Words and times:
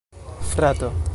frato 0.45 1.01